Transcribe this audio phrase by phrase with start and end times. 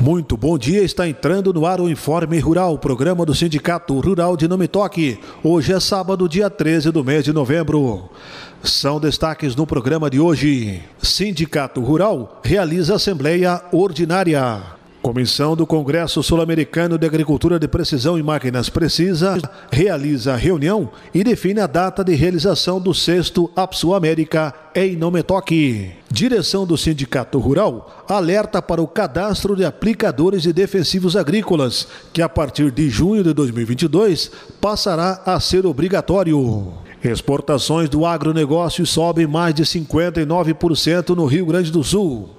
[0.00, 4.46] Muito bom dia, está entrando no ar o Informe Rural, programa do Sindicato Rural de
[4.46, 5.18] Nome Toque.
[5.42, 8.08] Hoje é sábado, dia 13 do mês de novembro.
[8.62, 10.82] São destaques no programa de hoje.
[11.02, 14.77] Sindicato Rural realiza Assembleia Ordinária.
[15.02, 21.60] Comissão do Congresso Sul-Americano de Agricultura de Precisão e Máquinas Precisa realiza reunião e define
[21.60, 25.92] a data de realização do sexto APSU América em Nometoque.
[26.10, 32.28] Direção do Sindicato Rural alerta para o cadastro de aplicadores de defensivos agrícolas, que a
[32.28, 36.72] partir de junho de 2022 passará a ser obrigatório.
[37.02, 42.37] Exportações do agronegócio sobem mais de 59% no Rio Grande do Sul.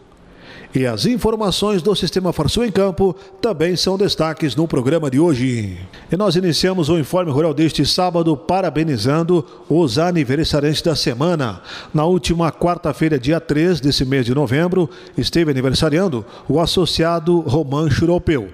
[0.73, 5.79] E as informações do Sistema Farsul em Campo também são destaques no programa de hoje.
[6.11, 11.63] E nós iniciamos o Informe Rural deste sábado parabenizando os aniversariantes da semana.
[11.91, 14.87] Na última quarta-feira, dia 3 desse mês de novembro,
[15.17, 18.49] esteve aniversariando o associado Romancho Europeu.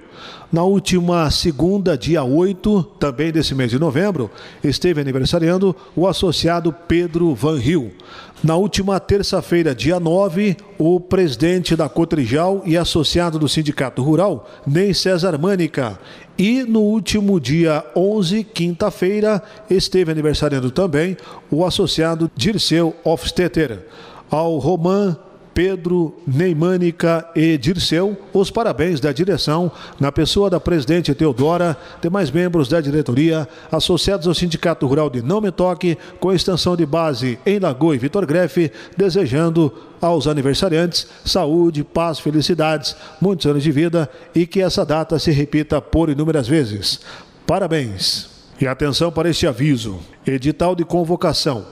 [0.50, 4.30] Na última segunda, dia 8, também desse mês de novembro,
[4.62, 7.90] esteve aniversariando o associado Pedro Van Rio.
[8.44, 14.92] Na última terça-feira, dia 9, o presidente da Cotrijal e associado do Sindicato Rural, Ney
[14.92, 15.98] César Mânica.
[16.36, 21.16] E no último dia 11, quinta-feira, esteve aniversariando também
[21.50, 23.86] o associado Dirceu Hofstetter.
[24.30, 25.16] Ao Roman
[25.56, 32.68] Pedro, Neimânica e Dirceu, os parabéns da direção, na pessoa da presidente Teodora, demais membros
[32.68, 37.58] da diretoria, associados ao Sindicato Rural de Não Me Toque, com extensão de base em
[37.58, 44.46] Lagoa e Vitor Grefe, desejando aos aniversariantes saúde, paz, felicidades, muitos anos de vida e
[44.46, 47.00] que essa data se repita por inúmeras vezes.
[47.46, 48.28] Parabéns!
[48.60, 51.64] E atenção para este aviso: edital de convocação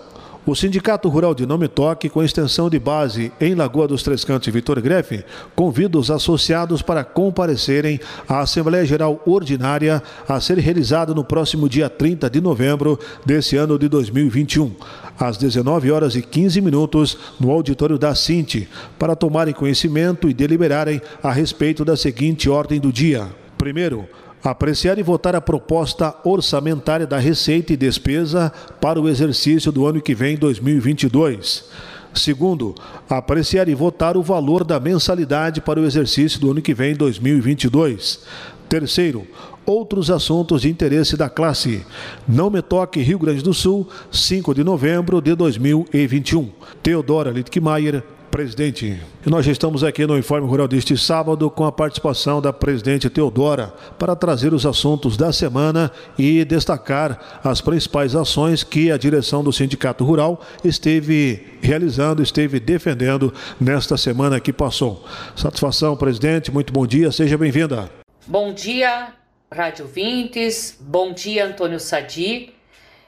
[0.47, 4.47] o Sindicato Rural de Nome Toque, com extensão de base em Lagoa dos Três Cantos
[4.47, 11.15] e Vitor Grefe, convida os associados para comparecerem à Assembleia Geral Ordinária a ser realizada
[11.15, 14.75] no próximo dia 30 de novembro desse ano de 2021,
[15.19, 18.69] às 19 horas e 15 minutos, no auditório da Cinti,
[18.99, 23.27] para tomarem conhecimento e deliberarem a respeito da seguinte ordem do dia.
[23.57, 24.07] Primeiro,
[24.45, 30.03] Apreciar e votar a proposta orçamentária da receita e despesa para o exercício do ano
[30.03, 31.65] que vem, 2022.
[32.13, 32.75] Segundo,
[33.09, 38.21] apreciar e votar o valor da mensalidade para o exercício do ano que vem, 2022.
[38.69, 39.27] Terceiro,
[39.65, 41.85] outros assuntos de interesse da classe.
[42.29, 46.51] Não me toque Rio Grande do Sul, 5 de novembro de 2021.
[46.83, 49.01] Teodora Littkemeyer, presidente.
[49.25, 53.73] Nós já estamos aqui no Informe Rural deste sábado com a participação da presidente Teodora
[53.97, 59.53] para trazer os assuntos da semana e destacar as principais ações que a direção do
[59.53, 65.07] Sindicato Rural esteve realizando, esteve defendendo nesta semana que passou.
[65.37, 67.89] Satisfação, presidente, muito bom dia, seja bem-vinda.
[68.27, 69.13] Bom dia,
[69.49, 72.54] Rádio Vintes, bom dia, Antônio Sadi.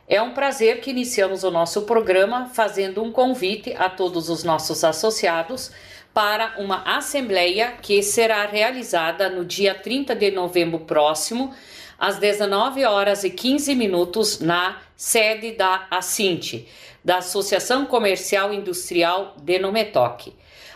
[0.09, 4.85] É um prazer que iniciamos o nosso programa fazendo um convite a todos os nossos
[4.85, 5.73] associados
[6.15, 11.53] para uma assembleia que será realizada no dia 30 de novembro próximo,
[11.99, 16.69] às 19 horas e 15 minutos, na sede da Assinte,
[17.05, 20.33] da Associação Comercial Industrial de Nometoque.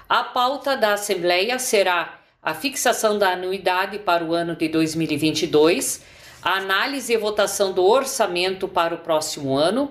[0.08, 6.56] A pauta da assembleia será a fixação da anuidade para o ano de 2022 a
[6.56, 9.90] análise e votação do orçamento para o próximo ano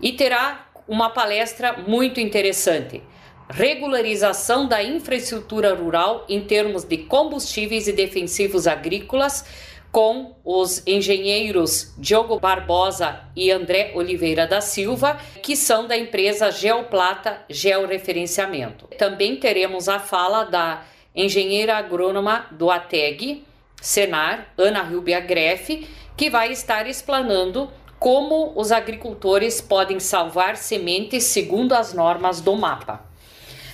[0.00, 3.02] e terá uma palestra muito interessante.
[3.48, 9.44] Regularização da infraestrutura rural em termos de combustíveis e defensivos agrícolas,
[9.92, 17.42] com os engenheiros Diogo Barbosa e André Oliveira da Silva, que são da empresa Geoplata
[17.48, 18.88] Georreferenciamento.
[18.98, 20.82] Também teremos a fala da
[21.14, 23.44] engenheira agrônoma do ATEG,
[23.84, 25.86] Senar, Ana Rubia Greff,
[26.16, 33.04] que vai estar explanando como os agricultores podem salvar sementes segundo as normas do mapa.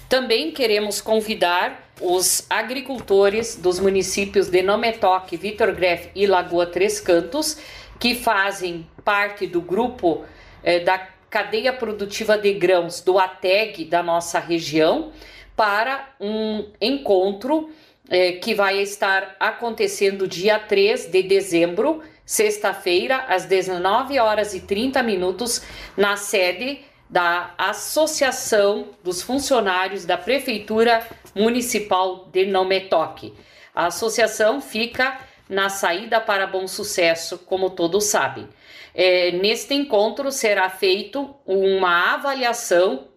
[0.08, 7.58] Também queremos convidar os agricultores dos municípios de Nometoque, Vitor Greff e Lagoa Três Cantos,
[8.00, 10.24] que fazem parte do grupo
[10.64, 10.98] eh, da
[11.30, 15.12] cadeia produtiva de grãos do ATEG da nossa região,
[15.54, 17.70] para um encontro
[18.10, 25.00] é, que vai estar acontecendo dia 3 de dezembro, sexta-feira, às 19 horas e 30
[25.02, 25.62] minutos,
[25.96, 33.32] na sede da Associação dos Funcionários da Prefeitura Municipal de Nometoque.
[33.72, 35.18] A associação fica
[35.48, 38.48] na saída para Bom Sucesso, como todos sabem.
[38.92, 43.08] É, neste encontro será feito uma avaliação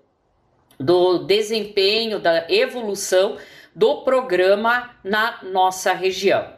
[0.80, 3.38] do desempenho, da evolução
[3.76, 6.54] do programa na nossa região.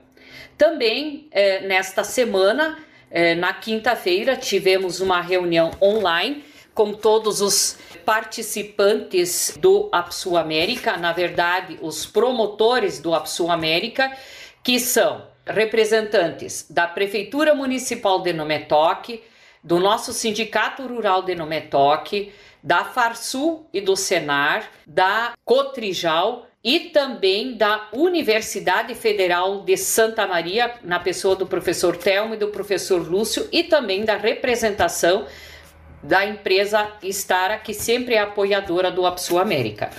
[0.57, 2.77] Também eh, nesta semana,
[3.11, 11.13] eh, na quinta-feira, tivemos uma reunião online com todos os participantes do APSU América, na
[11.13, 14.11] verdade, os promotores do APSU América,
[14.61, 19.23] que são representantes da Prefeitura Municipal de Nometoque,
[19.63, 27.53] do nosso Sindicato Rural de Nometoque, da Farsul e do Senar, da Cotrijal e também
[27.53, 33.47] da Universidade Federal de Santa Maria, na pessoa do professor Telmo e do professor Lúcio,
[33.51, 35.27] e também da representação
[36.01, 39.91] da empresa Stara, que sempre é apoiadora do APSU América.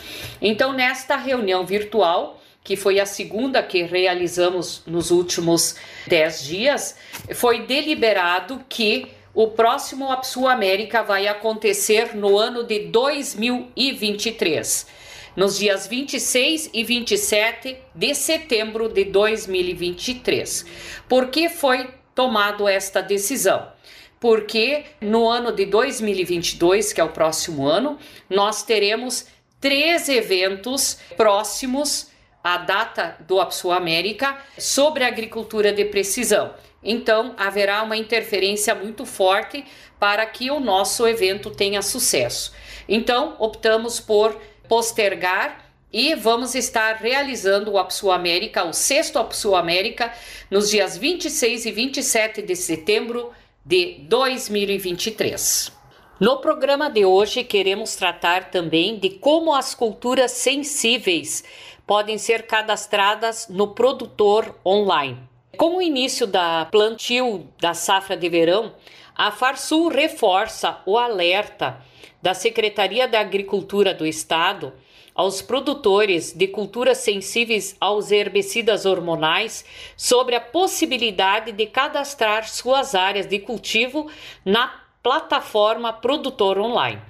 [0.42, 5.76] Então, nesta reunião virtual, que foi a segunda que realizamos nos últimos
[6.08, 6.96] 10 dias,
[7.32, 14.95] foi deliberado que o próximo APSU América vai acontecer no ano de 2023,
[15.36, 20.64] nos dias 26 e 27 de setembro de 2023.
[21.08, 23.70] Por que foi tomado esta decisão?
[24.18, 27.98] Porque no ano de 2022, que é o próximo ano,
[28.30, 29.26] nós teremos
[29.60, 32.10] três eventos próximos
[32.42, 36.54] à data do APSU América sobre agricultura de precisão.
[36.82, 39.64] Então, haverá uma interferência muito forte
[39.98, 42.52] para que o nosso evento tenha sucesso.
[42.88, 50.12] Então, optamos por postergar e vamos estar realizando o APSU América, o sexto APSU América,
[50.50, 53.32] nos dias 26 e 27 de setembro
[53.64, 55.72] de 2023.
[56.18, 61.44] No programa de hoje, queremos tratar também de como as culturas sensíveis
[61.86, 65.18] podem ser cadastradas no produtor online.
[65.56, 68.74] Com o início da plantio da safra de verão,
[69.14, 71.82] a Farsul reforça o alerta
[72.26, 74.72] da Secretaria da Agricultura do Estado
[75.14, 79.64] aos produtores de culturas sensíveis aos herbicidas hormonais
[79.96, 84.10] sobre a possibilidade de cadastrar suas áreas de cultivo
[84.44, 84.74] na
[85.04, 87.00] plataforma Produtor Online.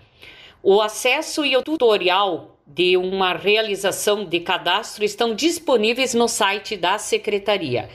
[0.63, 6.99] O acesso e o tutorial de uma realização de cadastro estão disponíveis no site da
[6.99, 7.89] Secretaria.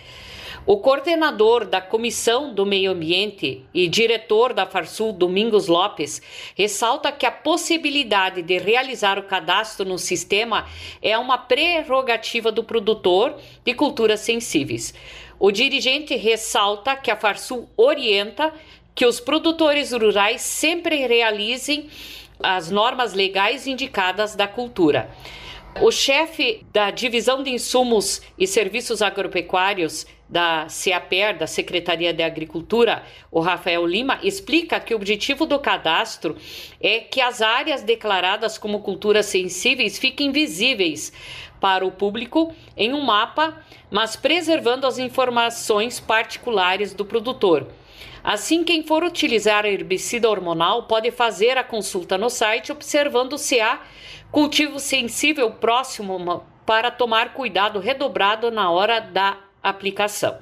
[0.63, 6.21] O coordenador da Comissão do Meio Ambiente e diretor da Farsul, Domingos Lopes,
[6.55, 10.67] ressalta que a possibilidade de realizar o cadastro no sistema
[11.01, 13.35] é uma prerrogativa do produtor
[13.65, 14.93] de culturas sensíveis.
[15.39, 18.53] O dirigente ressalta que a Farsul orienta
[18.93, 21.89] que os produtores rurais sempre realizem
[22.39, 25.09] as normas legais indicadas da cultura.
[25.79, 33.03] O chefe da Divisão de Insumos e Serviços Agropecuários da CEAPER, da Secretaria de Agricultura,
[33.29, 36.37] o Rafael Lima, explica que o objetivo do cadastro
[36.79, 41.11] é que as áreas declaradas como culturas sensíveis fiquem visíveis
[41.59, 43.61] para o público em um mapa,
[43.91, 47.67] mas preservando as informações particulares do produtor.
[48.23, 53.81] Assim, quem for utilizar herbicida hormonal pode fazer a consulta no site observando se há
[54.31, 60.37] cultivo sensível próximo para tomar cuidado redobrado na hora da aplicação.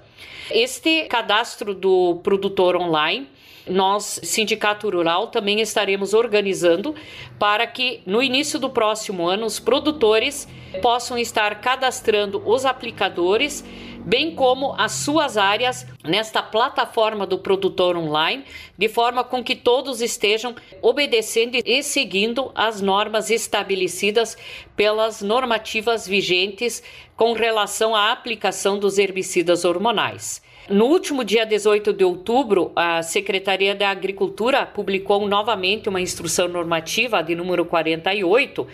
[0.51, 3.27] Este cadastro do produtor online
[3.69, 6.95] nós, Sindicato Rural, também estaremos organizando
[7.37, 10.47] para que no início do próximo ano os produtores
[10.81, 13.63] possam estar cadastrando os aplicadores
[14.05, 18.43] bem como as suas áreas nesta plataforma do produtor online,
[18.77, 24.37] de forma com que todos estejam obedecendo e seguindo as normas estabelecidas
[24.75, 26.81] pelas normativas vigentes
[27.15, 30.41] com relação à aplicação dos herbicidas hormonais.
[30.69, 37.23] No último dia 18 de outubro, a Secretaria da Agricultura publicou novamente uma instrução normativa
[37.23, 38.67] de número 48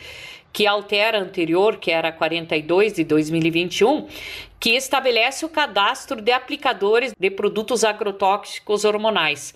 [0.56, 4.08] que altera a anterior, que era 42 de 2021,
[4.66, 9.54] que estabelece o cadastro de aplicadores de produtos agrotóxicos hormonais.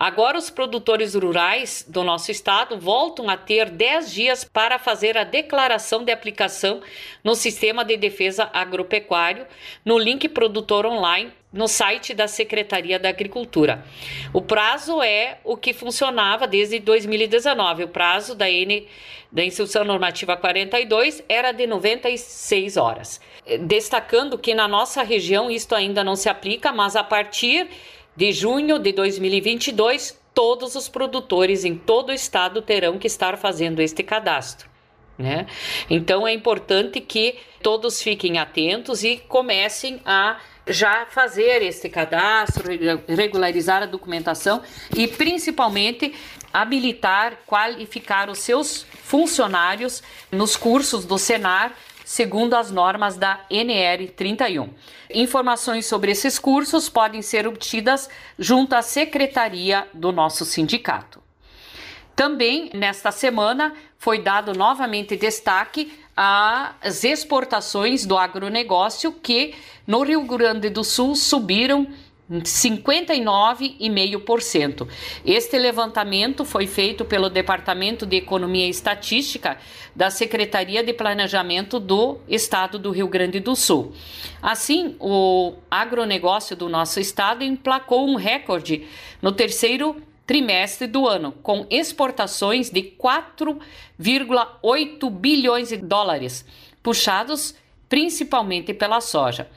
[0.00, 5.24] Agora, os produtores rurais do nosso estado voltam a ter 10 dias para fazer a
[5.24, 6.80] declaração de aplicação
[7.22, 9.46] no Sistema de Defesa Agropecuário,
[9.84, 13.84] no link Produtor Online no site da Secretaria da Agricultura.
[14.32, 17.84] O prazo é o que funcionava desde 2019.
[17.84, 18.86] O prazo da N
[19.32, 23.20] da Instrução Normativa 42 era de 96 horas.
[23.62, 27.68] Destacando que na nossa região isto ainda não se aplica, mas a partir
[28.16, 33.80] de junho de 2022, todos os produtores em todo o estado terão que estar fazendo
[33.80, 34.68] este cadastro.
[35.18, 35.46] Né?
[35.88, 42.70] Então é importante que todos fiquem atentos e comecem a já fazer este cadastro,
[43.06, 44.62] regularizar a documentação
[44.96, 46.14] e principalmente
[46.52, 50.02] habilitar, qualificar os seus funcionários
[50.32, 51.74] nos cursos do Senar
[52.10, 54.70] segundo as normas da NR 31.
[55.14, 61.22] Informações sobre esses cursos podem ser obtidas junto à secretaria do nosso sindicato.
[62.16, 69.54] Também nesta semana foi dado novamente destaque às exportações do agronegócio que
[69.86, 71.86] no Rio Grande do Sul subiram
[72.30, 74.86] 59,5%.
[75.24, 79.58] Este levantamento foi feito pelo Departamento de Economia e Estatística
[79.94, 83.92] da Secretaria de Planejamento do Estado do Rio Grande do Sul.
[84.40, 88.86] Assim, o agronegócio do nosso estado emplacou um recorde
[89.20, 96.46] no terceiro trimestre do ano, com exportações de 4,8 bilhões de dólares,
[96.80, 97.56] puxados
[97.88, 99.48] principalmente pela soja.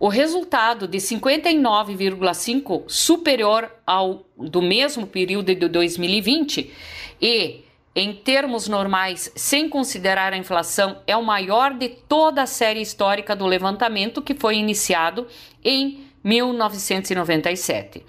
[0.00, 6.72] O resultado de 59,5 superior ao do mesmo período de 2020
[7.20, 7.64] e
[7.96, 13.34] em termos normais, sem considerar a inflação, é o maior de toda a série histórica
[13.34, 15.26] do levantamento que foi iniciado
[15.64, 18.06] em 1997.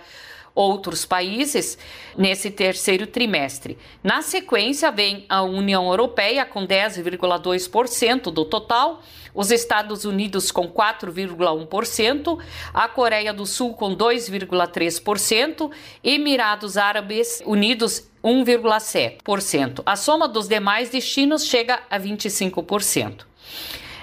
[0.58, 1.78] outros países
[2.18, 3.78] nesse terceiro trimestre.
[4.04, 9.04] Na sequência, vem a União Europeia com 10,2% do total,
[9.36, 12.40] os Estados Unidos com 4,1%,
[12.74, 15.72] a Coreia do Sul com 2,3%,
[16.04, 19.84] Emirados Árabes Unidos 1,7%.
[19.86, 23.28] A soma dos demais destinos chega a 25%.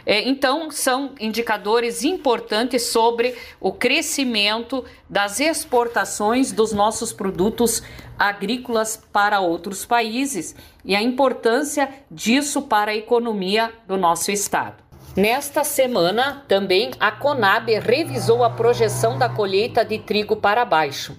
[0.07, 7.83] É, então, são indicadores importantes sobre o crescimento das exportações dos nossos produtos
[8.19, 14.85] agrícolas para outros países e a importância disso para a economia do nosso estado.
[15.17, 21.17] Nesta semana, também a Conab revisou a projeção da colheita de trigo para baixo.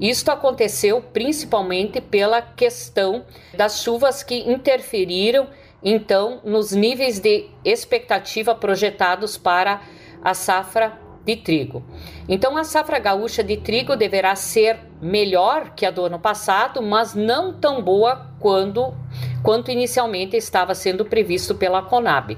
[0.00, 5.48] Isto aconteceu principalmente pela questão das chuvas que interferiram
[5.82, 9.80] então nos níveis de expectativa projetados para
[10.22, 11.82] a safra de trigo.
[12.28, 17.14] Então a safra gaúcha de trigo deverá ser melhor que a do ano passado, mas
[17.14, 18.94] não tão boa quando,
[19.42, 22.36] quanto inicialmente estava sendo previsto pela Conab.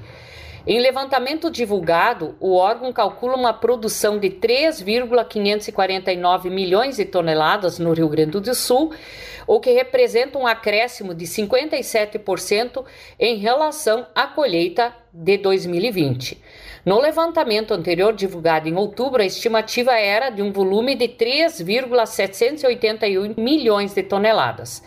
[0.65, 8.07] Em levantamento divulgado, o órgão calcula uma produção de 3,549 milhões de toneladas no Rio
[8.07, 8.93] Grande do Sul,
[9.47, 12.85] o que representa um acréscimo de 57%
[13.19, 16.39] em relação à colheita de 2020.
[16.85, 23.95] No levantamento anterior, divulgado em outubro, a estimativa era de um volume de 3,781 milhões
[23.95, 24.83] de toneladas.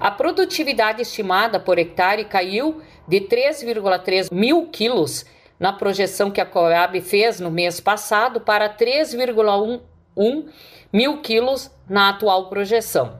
[0.00, 5.24] A produtividade estimada por hectare caiu de 3,3 mil quilos
[5.58, 10.46] na projeção que a Coab fez no mês passado para 3,1
[10.92, 13.18] mil quilos na atual projeção.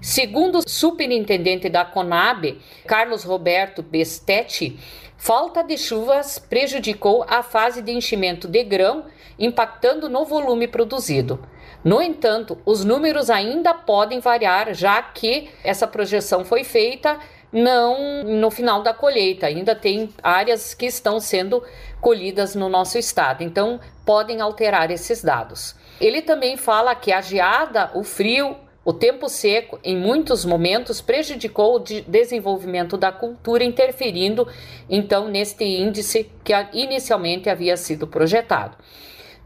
[0.00, 4.78] Segundo o superintendente da Conab, Carlos Roberto Bestetti,
[5.16, 9.06] falta de chuvas prejudicou a fase de enchimento de grão,
[9.38, 11.40] impactando no volume produzido.
[11.84, 17.18] No entanto, os números ainda podem variar, já que essa projeção foi feita
[17.52, 19.46] não no final da colheita.
[19.46, 21.62] Ainda tem áreas que estão sendo
[22.00, 25.76] colhidas no nosso estado, então podem alterar esses dados.
[26.00, 31.76] Ele também fala que a geada, o frio, o tempo seco, em muitos momentos, prejudicou
[31.76, 34.48] o desenvolvimento da cultura, interferindo
[34.90, 38.76] então neste índice que inicialmente havia sido projetado.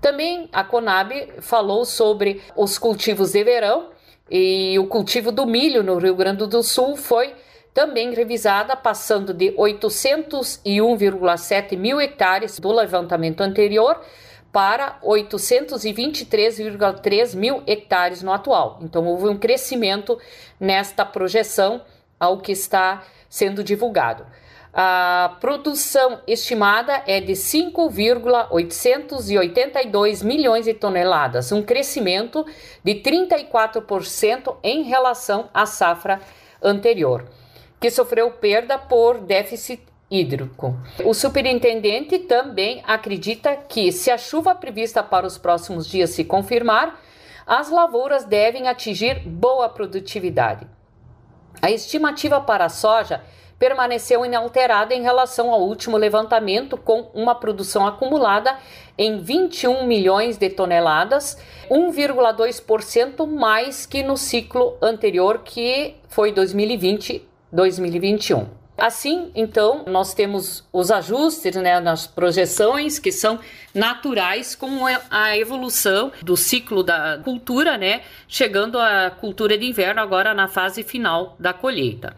[0.00, 3.88] Também a Conab falou sobre os cultivos de verão
[4.30, 7.34] e o cultivo do milho no Rio Grande do Sul foi
[7.74, 14.00] também revisada, passando de 801,7 mil hectares do levantamento anterior
[14.52, 18.78] para 823,3 mil hectares no atual.
[18.82, 20.18] Então, houve um crescimento
[20.58, 21.82] nesta projeção
[22.18, 24.24] ao que está sendo divulgado.
[24.80, 32.46] A produção estimada é de 5,882 milhões de toneladas, um crescimento
[32.84, 36.20] de 34% em relação à safra
[36.62, 37.28] anterior,
[37.80, 40.76] que sofreu perda por déficit hídrico.
[41.04, 47.00] O superintendente também acredita que, se a chuva prevista para os próximos dias se confirmar,
[47.44, 50.68] as lavouras devem atingir boa produtividade.
[51.60, 53.24] A estimativa para a soja
[53.58, 58.56] permaneceu inalterada em relação ao último levantamento, com uma produção acumulada
[58.96, 61.36] em 21 milhões de toneladas,
[61.70, 68.58] 1,2% mais que no ciclo anterior, que foi 2020-2021.
[68.78, 73.40] Assim, então, nós temos os ajustes né, nas projeções que são
[73.74, 80.32] naturais com a evolução do ciclo da cultura, né, chegando à cultura de inverno agora
[80.32, 82.14] na fase final da colheita.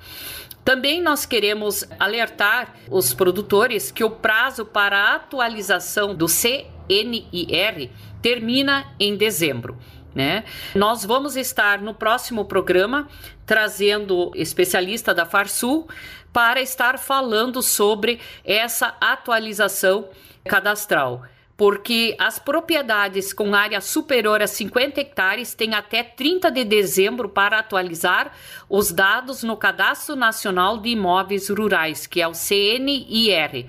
[0.65, 7.91] Também nós queremos alertar os produtores que o prazo para a atualização do CNIR
[8.21, 9.79] termina em dezembro.
[10.15, 10.45] Né?
[10.75, 13.09] Nós vamos estar no próximo programa
[13.47, 15.89] trazendo especialista da Farsul
[16.33, 20.09] para estar falando sobre essa atualização
[20.45, 21.25] cadastral
[21.61, 27.59] porque as propriedades com área superior a 50 hectares têm até 30 de dezembro para
[27.59, 28.33] atualizar
[28.67, 33.67] os dados no Cadastro Nacional de Imóveis Rurais, que é o CNIR.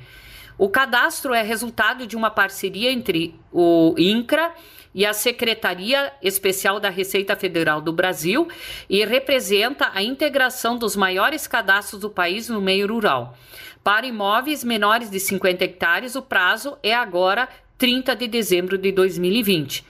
[0.57, 4.53] O cadastro é resultado de uma parceria entre o INCRA
[4.95, 8.47] e a Secretaria Especial da Receita Federal do Brasil
[8.89, 13.35] e representa a integração dos maiores cadastros do país no meio rural.
[13.83, 17.49] Para imóveis menores de 50 hectares, o prazo é agora
[17.81, 19.83] 30 de dezembro de 2020.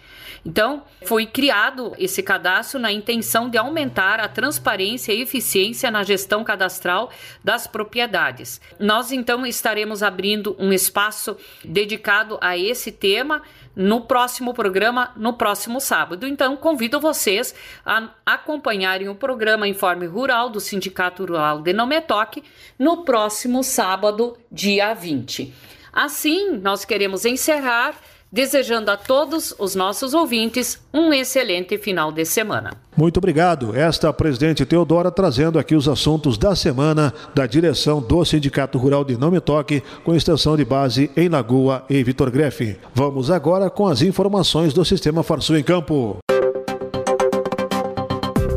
[0.45, 6.41] Então, foi criado esse cadastro na intenção de aumentar a transparência e eficiência na gestão
[6.41, 7.11] cadastral
[7.43, 8.61] das propriedades.
[8.79, 13.41] Nós, então, estaremos abrindo um espaço dedicado a esse tema
[13.75, 16.25] no próximo programa, no próximo sábado.
[16.25, 17.53] Então, convido vocês
[17.85, 22.41] a acompanharem o programa Informe Rural do Sindicato Rural de Nometoque
[22.79, 25.71] no próximo sábado, dia 20.
[25.93, 27.95] Assim, nós queremos encerrar
[28.31, 32.71] desejando a todos os nossos ouvintes um excelente final de semana.
[32.95, 33.75] Muito obrigado.
[33.75, 38.77] Esta é a presidente Teodora trazendo aqui os assuntos da semana da direção do Sindicato
[38.77, 42.77] Rural de Não Me Toque, com extensão de base em Lagoa e Vitor Grefe.
[42.93, 46.17] Vamos agora com as informações do Sistema Farsul em Campo.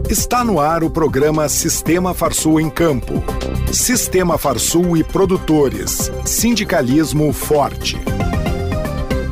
[0.09, 3.25] Está no ar o programa Sistema Farsul em Campo.
[3.73, 6.11] Sistema Farsul e produtores.
[6.27, 7.99] Sindicalismo forte.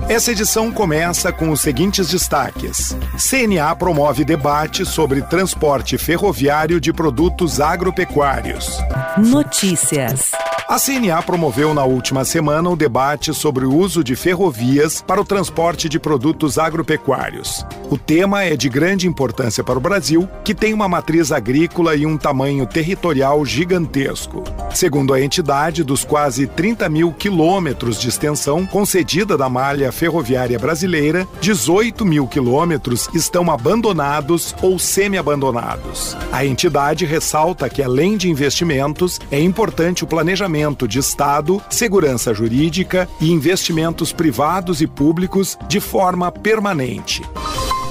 [0.08, 7.61] Essa edição começa com os seguintes destaques: CNA promove debate sobre transporte ferroviário de produtos
[7.61, 8.78] agropecuários.
[9.18, 10.32] Notícias.
[10.72, 15.24] A CNA promoveu na última semana o debate sobre o uso de ferrovias para o
[15.24, 17.62] transporte de produtos agropecuários.
[17.90, 22.06] O tema é de grande importância para o Brasil, que tem uma matriz agrícola e
[22.06, 24.44] um tamanho territorial gigantesco.
[24.72, 31.28] Segundo a entidade, dos quase 30 mil quilômetros de extensão concedida da malha ferroviária brasileira,
[31.42, 36.16] 18 mil quilômetros estão abandonados ou semi-abandonados.
[36.32, 43.09] A entidade ressalta que, além de investimentos, é importante o planejamento de Estado, segurança jurídica
[43.20, 47.22] e investimentos privados e públicos de forma permanente.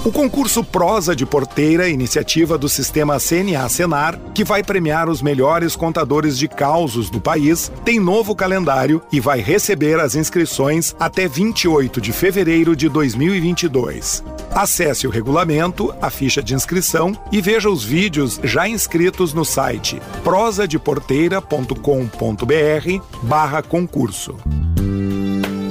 [0.04, 5.76] O concurso Prosa de Porteira, iniciativa do sistema CNA Senar, que vai premiar os melhores
[5.76, 12.02] contadores de causos do país, tem novo calendário e vai receber as inscrições até 28
[12.02, 14.24] de fevereiro de 2022.
[14.50, 20.02] Acesse o regulamento, a ficha de inscrição e veja os vídeos já inscritos no site
[20.24, 24.36] prosadeporteira.com.br barra concurso.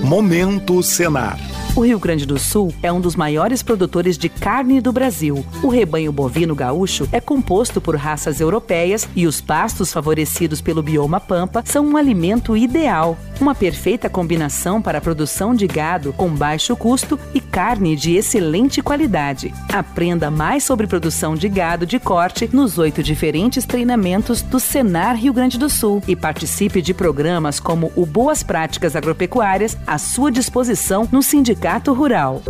[0.04, 1.49] Momento Senar.
[1.76, 5.46] O Rio Grande do Sul é um dos maiores produtores de carne do Brasil.
[5.62, 11.20] O rebanho bovino gaúcho é composto por raças europeias e os pastos favorecidos pelo bioma
[11.20, 13.16] pampa são um alimento ideal.
[13.40, 18.82] Uma perfeita combinação para a produção de gado com baixo custo e carne de excelente
[18.82, 19.54] qualidade.
[19.72, 25.32] Aprenda mais sobre produção de gado de corte nos oito diferentes treinamentos do Senar Rio
[25.32, 31.08] Grande do Sul e participe de programas como o Boas Práticas Agropecuárias à sua disposição
[31.10, 32.40] no Sindicato Sindicato Rural.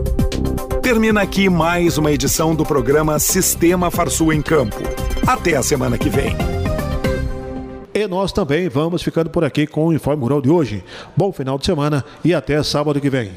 [0.81, 4.77] Termina aqui mais uma edição do programa Sistema Farsul em Campo.
[5.27, 6.37] Até a semana que vem.
[7.93, 10.85] E nós também vamos ficando por aqui com o Informe Rural de hoje.
[11.17, 13.33] Bom final de semana e até sábado que vem.